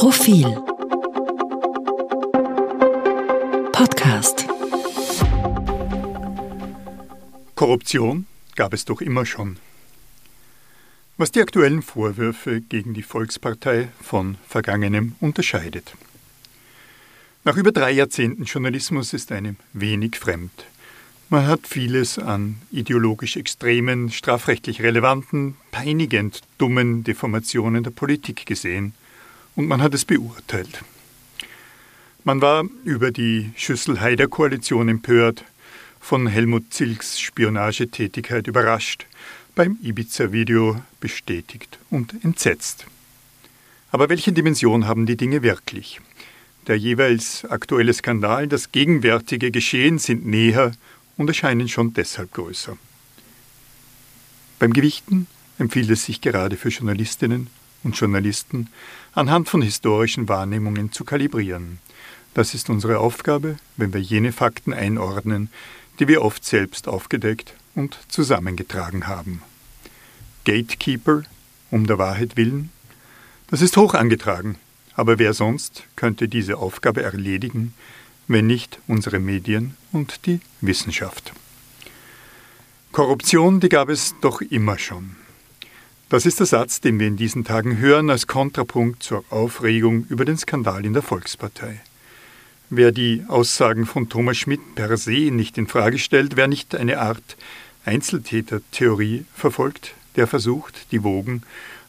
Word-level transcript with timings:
Profil 0.00 0.46
Podcast 3.70 4.46
Korruption 7.54 8.24
gab 8.56 8.72
es 8.72 8.86
doch 8.86 9.02
immer 9.02 9.26
schon. 9.26 9.58
Was 11.18 11.32
die 11.32 11.42
aktuellen 11.42 11.82
Vorwürfe 11.82 12.62
gegen 12.62 12.94
die 12.94 13.02
Volkspartei 13.02 13.90
von 14.00 14.38
vergangenem 14.48 15.16
unterscheidet. 15.20 15.92
Nach 17.44 17.58
über 17.58 17.70
drei 17.70 17.90
Jahrzehnten 17.90 18.44
Journalismus 18.44 19.12
ist 19.12 19.30
einem 19.30 19.56
wenig 19.74 20.16
fremd. 20.16 20.64
Man 21.28 21.46
hat 21.46 21.66
vieles 21.66 22.18
an 22.18 22.56
ideologisch 22.72 23.36
extremen, 23.36 24.10
strafrechtlich 24.10 24.80
relevanten, 24.80 25.58
peinigend 25.72 26.40
dummen 26.56 27.04
Deformationen 27.04 27.84
der 27.84 27.90
Politik 27.90 28.46
gesehen 28.46 28.94
und 29.56 29.66
man 29.66 29.82
hat 29.82 29.94
es 29.94 30.04
beurteilt. 30.04 30.82
Man 32.24 32.40
war 32.40 32.64
über 32.84 33.10
die 33.10 33.50
Schüssel-Haider-Koalition 33.56 34.88
empört, 34.88 35.44
von 36.00 36.26
Helmut 36.26 36.72
Zilks 36.72 37.20
Spionagetätigkeit 37.20 38.46
überrascht, 38.46 39.06
beim 39.54 39.78
Ibiza-Video 39.82 40.80
bestätigt 40.98 41.78
und 41.90 42.24
entsetzt. 42.24 42.86
Aber 43.92 44.08
welche 44.08 44.32
Dimension 44.32 44.86
haben 44.86 45.06
die 45.06 45.16
Dinge 45.16 45.42
wirklich? 45.42 46.00
Der 46.66 46.76
jeweils 46.76 47.44
aktuelle 47.44 47.92
Skandal, 47.92 48.48
das 48.48 48.72
gegenwärtige 48.72 49.50
Geschehen 49.50 49.98
sind 49.98 50.26
näher 50.26 50.72
und 51.16 51.28
erscheinen 51.28 51.68
schon 51.68 51.92
deshalb 51.94 52.32
größer. 52.32 52.76
Beim 54.58 54.72
Gewichten 54.72 55.26
empfiehlt 55.58 55.90
es 55.90 56.04
sich 56.04 56.20
gerade 56.20 56.56
für 56.56 56.68
Journalistinnen 56.68 57.48
und 57.82 57.96
Journalisten, 57.98 58.68
anhand 59.14 59.48
von 59.48 59.62
historischen 59.62 60.28
Wahrnehmungen 60.28 60.92
zu 60.92 61.04
kalibrieren. 61.04 61.78
Das 62.34 62.54
ist 62.54 62.70
unsere 62.70 62.98
Aufgabe, 62.98 63.56
wenn 63.76 63.92
wir 63.92 64.00
jene 64.00 64.32
Fakten 64.32 64.72
einordnen, 64.72 65.50
die 65.98 66.08
wir 66.08 66.22
oft 66.22 66.44
selbst 66.44 66.88
aufgedeckt 66.88 67.54
und 67.74 67.98
zusammengetragen 68.08 69.06
haben. 69.06 69.42
Gatekeeper, 70.44 71.22
um 71.70 71.86
der 71.86 71.98
Wahrheit 71.98 72.36
willen, 72.36 72.70
das 73.48 73.62
ist 73.62 73.76
hoch 73.76 73.94
angetragen, 73.94 74.56
aber 74.94 75.18
wer 75.18 75.34
sonst 75.34 75.84
könnte 75.96 76.28
diese 76.28 76.58
Aufgabe 76.58 77.02
erledigen, 77.02 77.74
wenn 78.28 78.46
nicht 78.46 78.78
unsere 78.86 79.18
Medien 79.18 79.76
und 79.92 80.26
die 80.26 80.40
Wissenschaft? 80.60 81.32
Korruption, 82.92 83.60
die 83.60 83.68
gab 83.68 83.88
es 83.88 84.14
doch 84.20 84.40
immer 84.40 84.78
schon. 84.78 85.16
Das 86.10 86.26
ist 86.26 86.40
der 86.40 86.46
Satz, 86.46 86.80
den 86.80 86.98
wir 86.98 87.06
in 87.06 87.16
diesen 87.16 87.44
Tagen 87.44 87.78
hören 87.78 88.10
als 88.10 88.26
Kontrapunkt 88.26 89.00
zur 89.00 89.24
Aufregung 89.30 90.06
über 90.08 90.24
den 90.24 90.36
Skandal 90.36 90.84
in 90.84 90.92
der 90.92 91.02
Volkspartei. 91.02 91.80
Wer 92.68 92.90
die 92.90 93.24
Aussagen 93.28 93.86
von 93.86 94.08
Thomas 94.08 94.36
Schmidt 94.36 94.74
per 94.74 94.96
se 94.96 95.30
nicht 95.30 95.56
in 95.56 95.68
Frage 95.68 96.00
stellt, 96.00 96.36
wer 96.36 96.48
nicht 96.48 96.74
eine 96.74 96.98
Art 96.98 97.36
Einzeltätertheorie 97.84 99.24
verfolgt, 99.36 99.94
der 100.16 100.26
versucht, 100.26 100.90
die 100.90 101.04
Wogen 101.04 101.44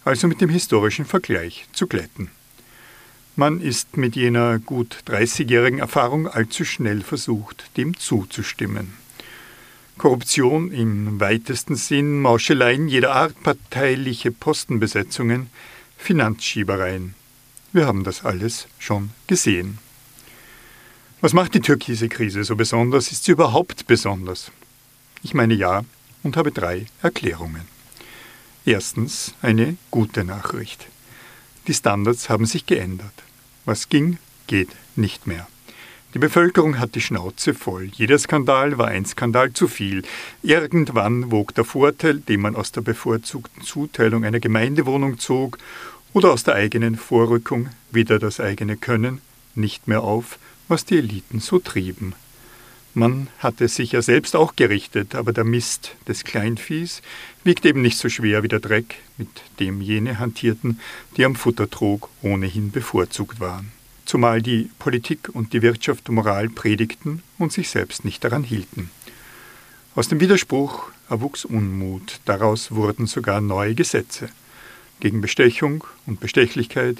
also 0.05 0.27
mit 0.27 0.39
dem 0.39 0.51
historischen 0.51 1.05
Vergleich 1.05 1.65
zu 1.73 1.87
glätten. 1.87 2.29
Man 3.35 3.59
ist 3.59 3.97
mit 3.97 4.15
jener 4.15 4.59
gut 4.59 4.97
30-jährigen 5.07 5.79
Erfahrung 5.79 6.27
allzu 6.27 6.63
schnell 6.63 7.01
versucht, 7.01 7.75
dem 7.75 7.97
zuzustimmen. 7.97 9.00
Korruption 9.97 10.71
im 10.71 11.19
weitesten 11.19 11.75
Sinn, 11.75 12.21
Mauscheleien 12.21 12.87
jeder 12.87 13.13
Art, 13.13 13.41
parteiliche 13.43 14.31
Postenbesetzungen, 14.31 15.49
Finanzschiebereien. 15.97 17.13
Wir 17.73 17.85
haben 17.85 18.03
das 18.03 18.25
alles 18.25 18.67
schon 18.79 19.11
gesehen. 19.27 19.77
Was 21.21 21.33
macht 21.33 21.53
die 21.53 21.61
türkise 21.61 22.09
Krise 22.09 22.43
so 22.43 22.55
besonders? 22.55 23.11
Ist 23.11 23.25
sie 23.25 23.31
überhaupt 23.31 23.85
besonders? 23.85 24.51
Ich 25.21 25.33
meine 25.33 25.53
ja 25.53 25.83
und 26.23 26.35
habe 26.35 26.51
drei 26.51 26.87
Erklärungen. 27.01 27.67
Erstens 28.65 29.33
eine 29.41 29.77
gute 29.91 30.23
Nachricht. 30.23 30.87
Die 31.67 31.73
Standards 31.73 32.29
haben 32.29 32.45
sich 32.45 32.65
geändert. 32.65 33.13
Was 33.65 33.89
ging, 33.89 34.17
geht 34.47 34.69
nicht 34.95 35.27
mehr. 35.27 35.47
Die 36.13 36.19
Bevölkerung 36.19 36.77
hat 36.77 36.95
die 36.95 37.01
Schnauze 37.01 37.53
voll. 37.53 37.85
Jeder 37.93 38.19
Skandal 38.19 38.77
war 38.77 38.89
ein 38.89 39.05
Skandal 39.05 39.53
zu 39.53 39.69
viel. 39.69 40.03
Irgendwann 40.43 41.31
wog 41.31 41.55
der 41.55 41.63
Vorteil, 41.63 42.19
den 42.19 42.41
man 42.41 42.57
aus 42.57 42.73
der 42.73 42.81
bevorzugten 42.81 43.63
Zuteilung 43.63 44.25
einer 44.25 44.41
Gemeindewohnung 44.41 45.19
zog 45.19 45.57
oder 46.11 46.31
aus 46.33 46.43
der 46.43 46.55
eigenen 46.55 46.97
Vorrückung, 46.97 47.69
wieder 47.91 48.19
das 48.19 48.41
eigene 48.41 48.75
Können, 48.75 49.21
nicht 49.55 49.87
mehr 49.87 50.03
auf, 50.03 50.37
was 50.67 50.83
die 50.83 50.97
Eliten 50.97 51.39
so 51.39 51.59
trieben. 51.59 52.13
Man 52.93 53.27
hatte 53.39 53.69
sich 53.69 53.93
ja 53.93 54.01
selbst 54.01 54.35
auch 54.35 54.57
gerichtet, 54.57 55.15
aber 55.15 55.31
der 55.31 55.45
Mist 55.45 55.95
des 56.09 56.25
Kleinviehs 56.25 57.01
wiegt 57.45 57.65
eben 57.65 57.81
nicht 57.81 57.97
so 57.97 58.09
schwer 58.09 58.43
wie 58.43 58.49
der 58.49 58.59
Dreck, 58.59 58.95
mit 59.17 59.29
dem 59.61 59.79
jene 59.79 60.19
hantierten, 60.19 60.81
die 61.15 61.23
am 61.23 61.35
Futtertrog 61.35 62.09
ohnehin 62.21 62.71
bevorzugt 62.71 63.39
waren 63.39 63.71
zumal 64.11 64.41
die 64.41 64.69
Politik 64.77 65.29
und 65.31 65.53
die 65.53 65.61
Wirtschaft 65.61 66.09
Moral 66.09 66.49
predigten 66.49 67.23
und 67.37 67.53
sich 67.53 67.69
selbst 67.69 68.03
nicht 68.03 68.21
daran 68.25 68.43
hielten. 68.43 68.91
Aus 69.95 70.09
dem 70.09 70.19
Widerspruch 70.19 70.89
erwuchs 71.09 71.45
Unmut, 71.45 72.19
daraus 72.25 72.71
wurden 72.71 73.07
sogar 73.07 73.39
neue 73.39 73.73
Gesetze 73.73 74.27
gegen 74.99 75.21
Bestechung 75.21 75.85
und 76.05 76.19
Bestechlichkeit, 76.19 76.97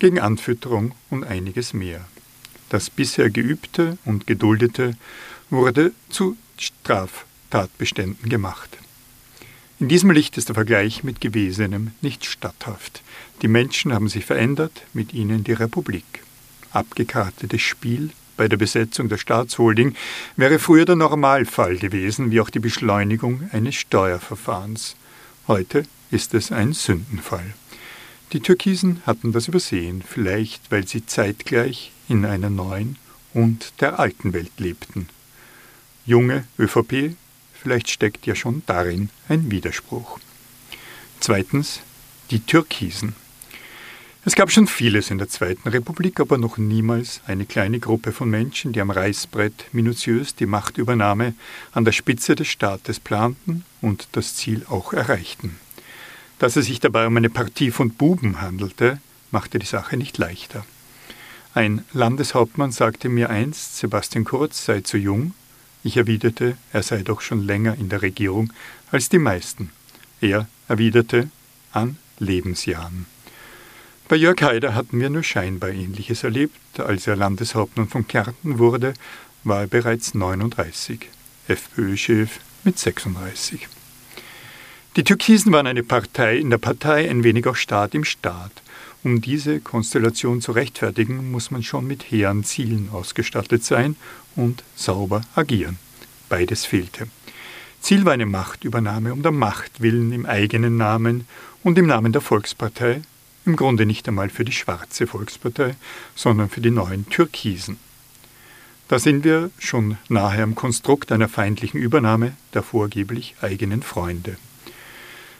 gegen 0.00 0.20
Anfütterung 0.20 0.92
und 1.08 1.24
einiges 1.24 1.72
mehr. 1.72 2.06
Das 2.68 2.90
bisher 2.90 3.30
Geübte 3.30 3.96
und 4.04 4.26
Geduldete 4.26 4.98
wurde 5.48 5.92
zu 6.10 6.36
Straftatbeständen 6.58 8.28
gemacht. 8.28 8.76
In 9.78 9.88
diesem 9.88 10.10
Licht 10.10 10.36
ist 10.36 10.48
der 10.48 10.56
Vergleich 10.56 11.04
mit 11.04 11.22
Gewesenem 11.22 11.92
nicht 12.02 12.26
statthaft. 12.26 13.00
Die 13.40 13.48
Menschen 13.48 13.94
haben 13.94 14.10
sich 14.10 14.26
verändert, 14.26 14.82
mit 14.92 15.14
ihnen 15.14 15.42
die 15.42 15.54
Republik 15.54 16.04
abgekartetes 16.72 17.62
Spiel 17.62 18.10
bei 18.40 18.48
der 18.48 18.56
Besetzung 18.56 19.10
der 19.10 19.18
Staatsholding 19.18 19.94
wäre 20.34 20.58
früher 20.58 20.86
der 20.86 20.96
Normalfall 20.96 21.76
gewesen, 21.76 22.30
wie 22.30 22.40
auch 22.40 22.48
die 22.48 22.58
Beschleunigung 22.58 23.50
eines 23.52 23.74
Steuerverfahrens. 23.74 24.96
Heute 25.46 25.82
ist 26.10 26.32
es 26.32 26.50
ein 26.50 26.72
Sündenfall. 26.72 27.52
Die 28.32 28.40
Türkisen 28.40 29.02
hatten 29.04 29.32
das 29.32 29.48
übersehen, 29.48 30.02
vielleicht 30.02 30.70
weil 30.70 30.88
sie 30.88 31.04
zeitgleich 31.04 31.92
in 32.08 32.24
einer 32.24 32.48
neuen 32.48 32.96
und 33.34 33.74
der 33.80 34.00
alten 34.00 34.32
Welt 34.32 34.52
lebten. 34.58 35.10
Junge 36.06 36.44
ÖVP, 36.58 37.14
vielleicht 37.52 37.90
steckt 37.90 38.24
ja 38.24 38.34
schon 38.34 38.62
darin 38.64 39.10
ein 39.28 39.50
Widerspruch. 39.50 40.18
Zweitens 41.20 41.80
die 42.30 42.40
Türkisen. 42.40 43.14
Es 44.22 44.34
gab 44.34 44.50
schon 44.50 44.66
vieles 44.66 45.10
in 45.10 45.16
der 45.16 45.30
Zweiten 45.30 45.66
Republik, 45.70 46.20
aber 46.20 46.36
noch 46.36 46.58
niemals 46.58 47.22
eine 47.26 47.46
kleine 47.46 47.80
Gruppe 47.80 48.12
von 48.12 48.28
Menschen, 48.28 48.74
die 48.74 48.82
am 48.82 48.90
Reißbrett 48.90 49.72
minutiös 49.72 50.34
die 50.34 50.44
Machtübernahme 50.44 51.32
an 51.72 51.86
der 51.86 51.92
Spitze 51.92 52.34
des 52.34 52.48
Staates 52.48 53.00
planten 53.00 53.64
und 53.80 54.08
das 54.12 54.36
Ziel 54.36 54.66
auch 54.68 54.92
erreichten. 54.92 55.58
Dass 56.38 56.56
es 56.56 56.66
sich 56.66 56.80
dabei 56.80 57.06
um 57.06 57.16
eine 57.16 57.30
Partie 57.30 57.70
von 57.70 57.92
Buben 57.92 58.42
handelte, 58.42 59.00
machte 59.30 59.58
die 59.58 59.64
Sache 59.64 59.96
nicht 59.96 60.18
leichter. 60.18 60.66
Ein 61.54 61.86
Landeshauptmann 61.94 62.72
sagte 62.72 63.08
mir 63.08 63.30
einst, 63.30 63.78
Sebastian 63.78 64.24
Kurz 64.24 64.66
sei 64.66 64.82
zu 64.82 64.98
jung. 64.98 65.32
Ich 65.82 65.96
erwiderte, 65.96 66.58
er 66.74 66.82
sei 66.82 67.02
doch 67.02 67.22
schon 67.22 67.42
länger 67.42 67.76
in 67.76 67.88
der 67.88 68.02
Regierung 68.02 68.52
als 68.90 69.08
die 69.08 69.18
meisten. 69.18 69.70
Er 70.20 70.46
erwiderte, 70.68 71.30
an 71.72 71.96
Lebensjahren. 72.18 73.06
Bei 74.10 74.16
Jörg 74.16 74.42
Haider 74.42 74.74
hatten 74.74 74.98
wir 74.98 75.08
nur 75.08 75.22
scheinbar 75.22 75.70
Ähnliches 75.70 76.24
erlebt. 76.24 76.80
Als 76.80 77.06
er 77.06 77.14
Landeshauptmann 77.14 77.86
von 77.86 78.08
Kärnten 78.08 78.58
wurde, 78.58 78.94
war 79.44 79.60
er 79.60 79.66
bereits 79.68 80.14
39, 80.14 81.08
FPÖ-Chef 81.46 82.40
mit 82.64 82.76
36. 82.76 83.68
Die 84.96 85.04
Türkisen 85.04 85.52
waren 85.52 85.68
eine 85.68 85.84
Partei 85.84 86.38
in 86.38 86.50
der 86.50 86.58
Partei, 86.58 87.08
ein 87.08 87.22
wenig 87.22 87.46
auch 87.46 87.54
Staat 87.54 87.94
im 87.94 88.02
Staat. 88.02 88.50
Um 89.04 89.20
diese 89.20 89.60
Konstellation 89.60 90.40
zu 90.40 90.50
rechtfertigen, 90.50 91.30
muss 91.30 91.52
man 91.52 91.62
schon 91.62 91.86
mit 91.86 92.10
hehren 92.10 92.42
Zielen 92.42 92.88
ausgestattet 92.90 93.62
sein 93.62 93.94
und 94.34 94.64
sauber 94.74 95.20
agieren. 95.36 95.78
Beides 96.28 96.64
fehlte. 96.64 97.06
Ziel 97.80 98.04
war 98.04 98.14
eine 98.14 98.26
Machtübernahme 98.26 99.12
um 99.12 99.22
der 99.22 99.30
Macht 99.30 99.80
willen 99.80 100.10
im 100.10 100.26
eigenen 100.26 100.76
Namen 100.76 101.28
und 101.62 101.78
im 101.78 101.86
Namen 101.86 102.10
der 102.10 102.22
Volkspartei 102.22 103.02
im 103.50 103.56
Grunde 103.56 103.84
nicht 103.84 104.06
einmal 104.06 104.30
für 104.30 104.44
die 104.44 104.52
schwarze 104.52 105.08
Volkspartei, 105.08 105.74
sondern 106.14 106.48
für 106.48 106.60
die 106.60 106.70
neuen 106.70 107.08
Türkisen. 107.08 107.78
Da 108.86 109.00
sind 109.00 109.24
wir 109.24 109.50
schon 109.58 109.98
nahe 110.08 110.40
am 110.40 110.54
Konstrukt 110.54 111.10
einer 111.10 111.28
feindlichen 111.28 111.80
Übernahme 111.80 112.32
der 112.54 112.62
vorgeblich 112.62 113.34
eigenen 113.40 113.82
Freunde. 113.82 114.36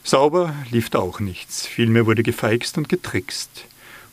Sauber 0.03 0.55
lief 0.71 0.91
da 0.91 0.99
auch 0.99 1.21
nichts, 1.21 1.67
vielmehr 1.67 2.05
wurde 2.07 2.25
gefeixt 2.25 2.79
und 2.79 2.89
getrickst. 2.89 3.67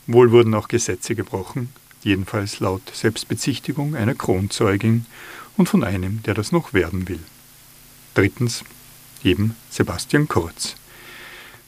Wohl 0.05 0.31
wurden 0.31 0.53
auch 0.53 0.67
Gesetze 0.67 1.15
gebrochen, 1.15 1.69
jedenfalls 2.03 2.59
laut 2.59 2.83
Selbstbezichtigung 2.93 3.95
einer 3.95 4.13
Kronzeugin 4.13 5.07
und 5.57 5.69
von 5.69 5.83
einem, 5.83 6.21
der 6.23 6.35
das 6.35 6.51
noch 6.51 6.73
werden 6.73 7.07
will. 7.07 7.23
Drittens 8.13 8.63
eben 9.23 9.55
Sebastian 9.71 10.27
Kurz. 10.27 10.75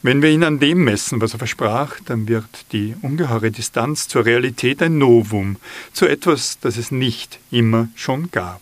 Wenn 0.01 0.21
wir 0.21 0.29
ihn 0.29 0.45
an 0.45 0.59
dem 0.59 0.85
messen, 0.85 1.19
was 1.19 1.33
er 1.33 1.39
versprach, 1.39 1.99
dann 2.05 2.29
wird 2.29 2.71
die 2.71 2.95
ungeheure 3.01 3.51
Distanz 3.51 4.07
zur 4.07 4.23
Realität 4.23 4.81
ein 4.81 4.97
Novum, 4.97 5.57
zu 5.91 6.07
etwas, 6.07 6.57
das 6.61 6.77
es 6.77 6.89
nicht 6.89 7.39
immer 7.51 7.89
schon 7.95 8.31
gab. 8.31 8.61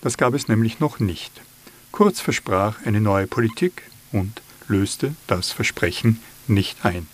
Das 0.00 0.16
gab 0.16 0.32
es 0.32 0.46
nämlich 0.46 0.78
noch 0.78 1.00
nicht. 1.00 1.40
Kurz 1.90 2.20
versprach 2.20 2.86
eine 2.86 3.00
neue 3.00 3.26
Politik 3.26 3.82
und 4.12 4.42
löste 4.68 5.16
das 5.26 5.50
Versprechen 5.50 6.20
nicht 6.46 6.84
ein. 6.84 7.08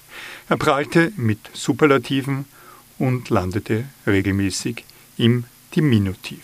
Er 0.50 0.58
prahlte 0.58 1.12
mit 1.16 1.38
Superlativen 1.54 2.44
und 2.98 3.30
landete 3.30 3.84
regelmäßig 4.06 4.84
im 5.16 5.44
Diminutiv. 5.74 6.42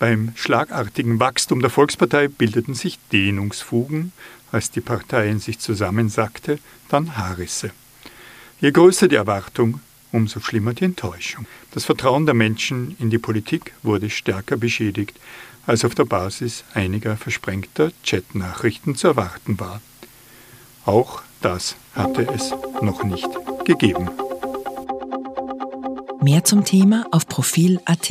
Beim 0.00 0.32
schlagartigen 0.34 1.20
Wachstum 1.20 1.60
der 1.60 1.68
Volkspartei 1.68 2.26
bildeten 2.28 2.72
sich 2.72 2.98
Dehnungsfugen, 3.12 4.12
als 4.50 4.70
die 4.70 4.80
Parteien 4.80 5.40
sich 5.40 5.58
zusammensackte, 5.58 6.58
dann 6.88 7.18
Haarrisse. 7.18 7.70
Je 8.62 8.70
größer 8.72 9.08
die 9.08 9.16
Erwartung, 9.16 9.80
umso 10.10 10.40
schlimmer 10.40 10.72
die 10.72 10.86
Enttäuschung. 10.86 11.44
Das 11.72 11.84
Vertrauen 11.84 12.24
der 12.24 12.34
Menschen 12.34 12.96
in 12.98 13.10
die 13.10 13.18
Politik 13.18 13.74
wurde 13.82 14.08
stärker 14.08 14.56
beschädigt, 14.56 15.20
als 15.66 15.84
auf 15.84 15.94
der 15.94 16.06
Basis 16.06 16.64
einiger 16.72 17.18
versprengter 17.18 17.92
Chatnachrichten 18.02 18.96
zu 18.96 19.08
erwarten 19.08 19.60
war. 19.60 19.82
Auch 20.86 21.20
das 21.42 21.76
hatte 21.94 22.26
es 22.34 22.52
noch 22.80 23.04
nicht 23.04 23.28
gegeben. 23.66 24.08
Mehr 26.22 26.42
zum 26.44 26.64
Thema 26.64 27.06
auf 27.10 27.28
Profil.at. 27.28 28.10